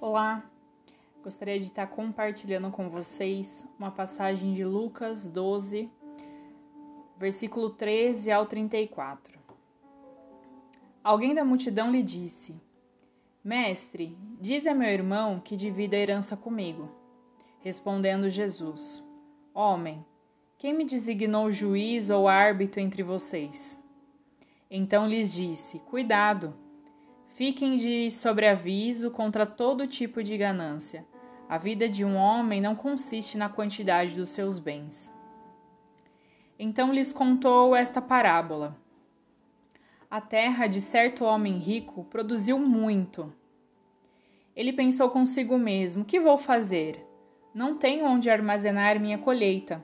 [0.00, 0.48] Olá,
[1.24, 5.90] gostaria de estar compartilhando com vocês uma passagem de Lucas 12,
[7.16, 9.36] versículo 13 ao 34.
[11.02, 12.54] Alguém da multidão lhe disse:
[13.42, 16.88] Mestre, diz a meu irmão que divida a herança comigo.
[17.58, 19.04] Respondendo Jesus:
[19.52, 20.06] Homem,
[20.58, 23.76] quem me designou juiz ou árbitro entre vocês?
[24.70, 26.54] Então lhes disse: Cuidado,
[27.38, 31.06] fiquem de sobreaviso contra todo tipo de ganância.
[31.48, 35.08] A vida de um homem não consiste na quantidade dos seus bens.
[36.58, 38.76] Então lhes contou esta parábola.
[40.10, 43.32] A terra de certo homem rico produziu muito.
[44.56, 47.06] Ele pensou consigo mesmo: Que vou fazer?
[47.54, 49.80] Não tenho onde armazenar minha colheita.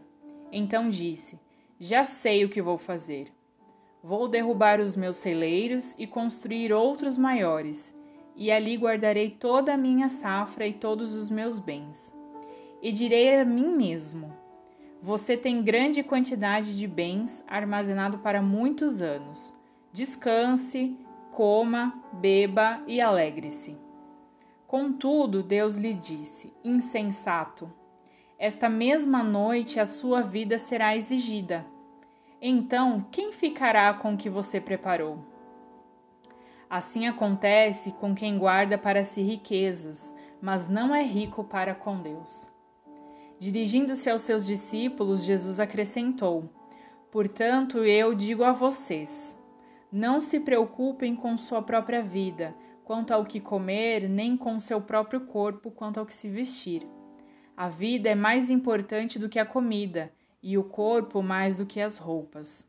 [0.51, 1.39] Então disse:
[1.79, 3.33] Já sei o que vou fazer.
[4.07, 7.97] Vou derrubar os meus celeiros e construir outros maiores,
[8.37, 12.13] e ali guardarei toda a minha safra e todos os meus bens.
[12.83, 14.31] E direi a mim mesmo:
[15.01, 19.57] Você tem grande quantidade de bens armazenado para muitos anos.
[19.91, 20.99] Descanse,
[21.33, 23.75] coma, beba e alegre-se.
[24.67, 27.73] Contudo, Deus lhe disse: Insensato
[28.39, 31.65] esta mesma noite a sua vida será exigida.
[32.47, 35.19] Então, quem ficará com o que você preparou?
[36.69, 42.53] Assim acontece com quem guarda para si riquezas, mas não é rico para com Deus.
[43.39, 46.51] Dirigindo-se aos seus discípulos, Jesus acrescentou:
[47.11, 49.35] Portanto, eu digo a vocês:
[49.91, 55.23] não se preocupem com sua própria vida, quanto ao que comer, nem com seu próprio
[55.23, 56.87] corpo, quanto ao que se vestir.
[57.57, 60.13] A vida é mais importante do que a comida,
[60.45, 62.69] e o corpo mais do que as roupas.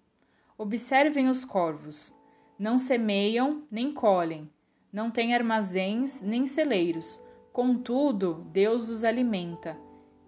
[0.57, 2.15] Observem os corvos.
[2.57, 4.49] Não semeiam nem colhem,
[4.93, 7.21] não têm armazéns nem celeiros.
[7.51, 9.77] Contudo, Deus os alimenta,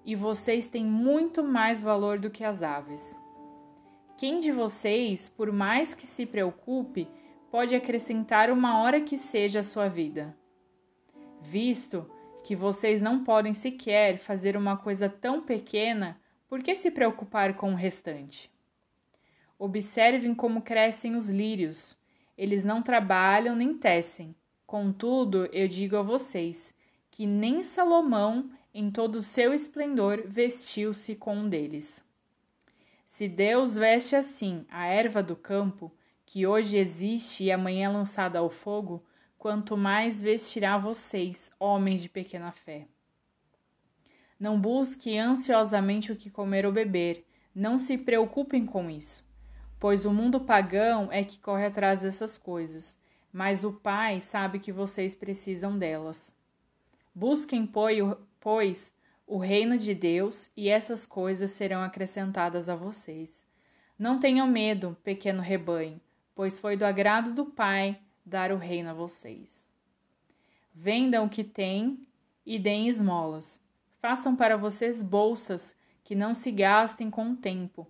[0.05, 3.17] e vocês têm muito mais valor do que as aves.
[4.17, 7.07] Quem de vocês, por mais que se preocupe,
[7.49, 10.35] pode acrescentar uma hora que seja a sua vida?
[11.41, 12.09] Visto
[12.43, 17.73] que vocês não podem sequer fazer uma coisa tão pequena, por que se preocupar com
[17.73, 18.49] o restante?
[19.59, 21.97] Observem como crescem os lírios.
[22.37, 24.35] Eles não trabalham nem tecem.
[24.65, 26.73] Contudo, eu digo a vocês
[27.09, 32.05] que nem Salomão, em todo o seu esplendor, vestiu-se com um deles.
[33.07, 35.91] Se Deus veste assim a erva do campo,
[36.23, 39.03] que hoje existe e amanhã é lançada ao fogo,
[39.39, 42.85] quanto mais vestirá vocês, homens de pequena fé.
[44.39, 49.25] Não busque ansiosamente o que comer ou beber, não se preocupem com isso,
[49.79, 52.95] pois o mundo pagão é que corre atrás dessas coisas,
[53.33, 56.35] mas o Pai sabe que vocês precisam delas.
[57.15, 57.67] Busquem,
[58.39, 58.93] pois,
[59.25, 63.43] o reino de Deus e essas coisas serão acrescentadas a vocês.
[63.97, 65.99] Não tenham medo, pequeno rebanho,
[66.35, 69.67] pois foi do agrado do Pai dar o reino a vocês.
[70.71, 72.07] Vendam o que têm
[72.45, 73.59] e deem esmolas.
[73.99, 77.87] Façam para vocês bolsas que não se gastem com o tempo,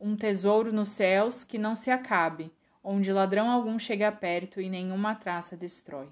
[0.00, 2.50] um tesouro nos céus que não se acabe,
[2.82, 6.08] onde ladrão algum chega perto e nenhuma traça destrói.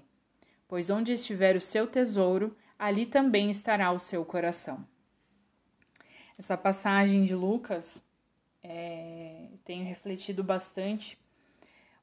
[0.67, 4.85] Pois onde estiver o seu tesouro, ali também estará o seu coração.
[6.37, 8.01] Essa passagem de Lucas
[8.63, 11.17] é, tenho refletido bastante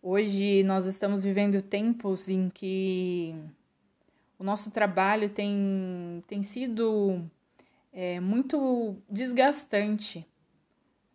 [0.09, 3.35] Hoje nós estamos vivendo tempos em que
[4.39, 7.29] o nosso trabalho tem, tem sido
[7.97, 10.29] é, muito desgastante,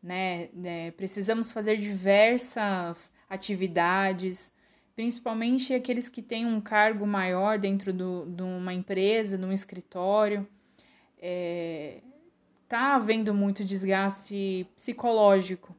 [0.02, 0.50] né?
[0.64, 4.52] É, precisamos fazer diversas atividades,
[4.96, 10.48] principalmente aqueles que têm um cargo maior dentro do, de uma empresa, de um escritório.
[11.22, 12.02] É,
[12.68, 15.76] tá havendo muito desgaste psicológico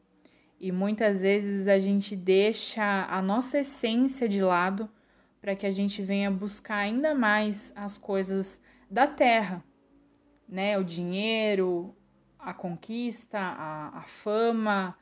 [0.60, 4.88] e muitas vezes a gente deixa a nossa essência de lado
[5.40, 9.64] para que a gente venha buscar ainda mais as coisas da terra,
[10.48, 10.78] né?
[10.78, 11.94] O dinheiro,
[12.38, 14.96] a conquista, a, a fama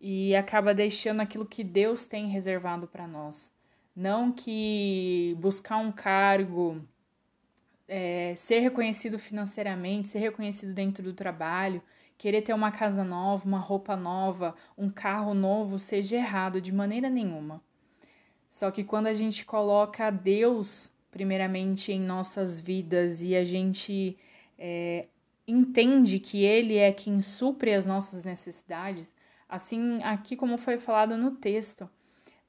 [0.00, 3.52] e acaba deixando aquilo que Deus tem reservado para nós.
[3.94, 6.80] Não que buscar um cargo,
[7.88, 11.82] é, ser reconhecido financeiramente, ser reconhecido dentro do trabalho,
[12.16, 17.08] querer ter uma casa nova, uma roupa nova, um carro novo seja errado de maneira
[17.08, 17.62] nenhuma.
[18.48, 24.16] Só que quando a gente coloca Deus primeiramente em nossas vidas e a gente
[24.58, 25.06] é,
[25.46, 29.14] entende que Ele é quem supre as nossas necessidades,
[29.48, 31.88] assim aqui como foi falado no texto,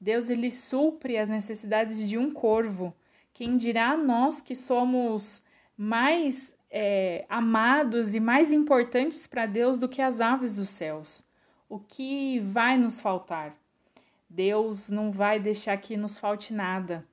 [0.00, 2.94] Deus ele supre as necessidades de um corvo.
[3.34, 5.44] Quem dirá nós que somos
[5.76, 11.24] mais é, amados e mais importantes para Deus do que as aves dos céus.
[11.68, 13.54] O que vai nos faltar?
[14.28, 17.06] Deus não vai deixar que nos falte nada.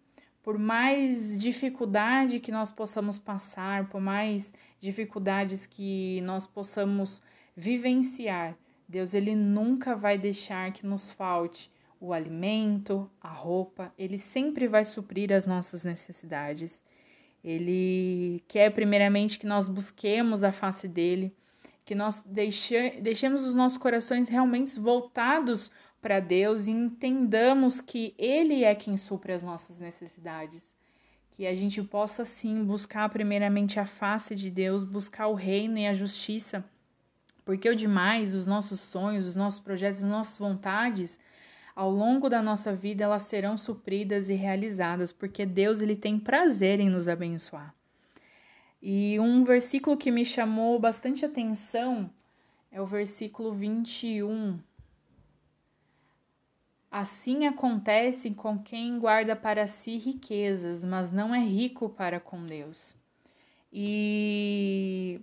[0.47, 7.21] Por mais dificuldade que nós possamos passar, por mais dificuldades que nós possamos
[7.53, 8.55] vivenciar,
[8.87, 14.85] Deus ele nunca vai deixar que nos falte o alimento, a roupa, ele sempre vai
[14.85, 16.81] suprir as nossas necessidades.
[17.43, 21.35] Ele quer, primeiramente, que nós busquemos a face dele,
[21.83, 25.69] que nós deixe, deixemos os nossos corações realmente voltados
[26.07, 30.73] para Deus e entendamos que Ele é quem supre as nossas necessidades.
[31.31, 35.85] Que a gente possa, sim, buscar primeiramente a face de Deus, buscar o reino e
[35.85, 36.63] a justiça,
[37.43, 41.19] porque o demais, os nossos sonhos, os nossos projetos, as nossas vontades,
[41.75, 46.79] ao longo da nossa vida elas serão supridas e realizadas, porque Deus ele tem prazer
[46.79, 47.75] em nos abençoar.
[48.81, 52.09] E um versículo que me chamou bastante atenção
[52.71, 54.57] é o versículo 21.
[56.89, 62.95] Assim acontece com quem guarda para si riquezas, mas não é rico para com Deus.
[63.71, 65.19] E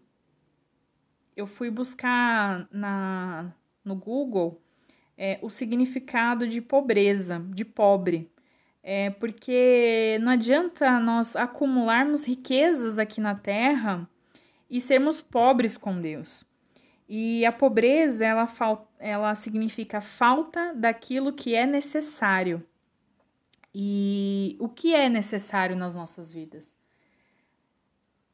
[1.34, 3.52] eu fui buscar na,
[3.84, 4.60] no Google
[5.16, 8.30] é, o significado de pobreza, de pobre.
[8.82, 14.06] É, porque não adianta nós acumularmos riquezas aqui na terra
[14.68, 16.44] e sermos pobres com Deus.
[17.08, 18.48] E a pobreza, ela,
[18.98, 22.64] ela significa falta daquilo que é necessário.
[23.74, 26.76] E o que é necessário nas nossas vidas?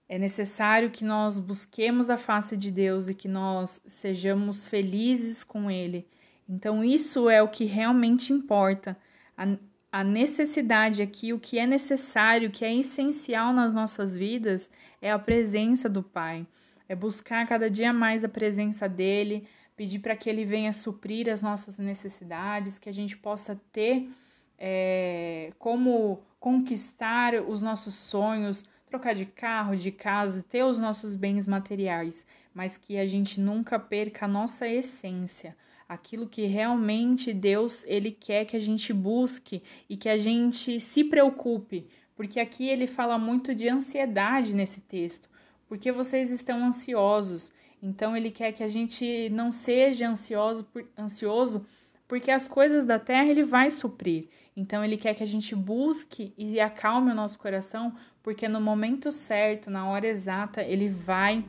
[0.08, 5.70] É necessário que nós busquemos a face de Deus e que nós sejamos felizes com
[5.70, 6.06] Ele
[6.50, 8.96] então, isso é o que realmente importa.
[9.36, 9.46] A,
[9.92, 14.68] a necessidade aqui, o que é necessário, o que é essencial nas nossas vidas
[15.00, 16.44] é a presença do Pai.
[16.90, 19.46] É buscar cada dia mais a presença dele,
[19.76, 24.10] pedir para que ele venha suprir as nossas necessidades, que a gente possa ter
[24.58, 31.46] é, como conquistar os nossos sonhos, trocar de carro, de casa, ter os nossos bens
[31.46, 35.56] materiais, mas que a gente nunca perca a nossa essência
[35.88, 41.04] aquilo que realmente Deus ele quer que a gente busque e que a gente se
[41.04, 45.29] preocupe, porque aqui ele fala muito de ansiedade nesse texto,
[45.70, 47.52] porque vocês estão ansiosos.
[47.80, 51.64] Então ele quer que a gente não seja ansioso, por, ansioso,
[52.08, 54.28] porque as coisas da terra ele vai suprir.
[54.56, 59.12] Então ele quer que a gente busque e acalme o nosso coração, porque no momento
[59.12, 61.44] certo, na hora exata, ele vai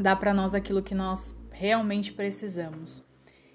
[0.00, 3.04] dar para nós aquilo que nós realmente precisamos.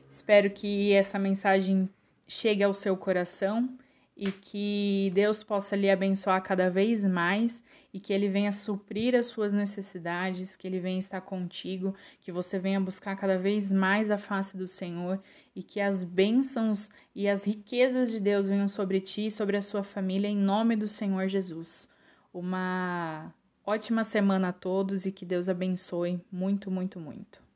[0.07, 1.89] Espero que essa mensagem
[2.27, 3.75] chegue ao seu coração
[4.19, 7.63] e que Deus possa lhe abençoar cada vez mais
[7.93, 12.59] e que Ele venha suprir as suas necessidades, que Ele venha estar contigo, que você
[12.59, 15.21] venha buscar cada vez mais a face do Senhor
[15.55, 19.61] e que as bênçãos e as riquezas de Deus venham sobre ti e sobre a
[19.61, 21.89] sua família, em nome do Senhor Jesus.
[22.33, 23.33] Uma
[23.65, 27.48] ótima semana a todos e que Deus abençoe muito, muito, muito.